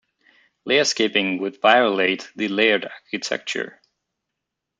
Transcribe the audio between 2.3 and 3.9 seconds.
the layered architecture.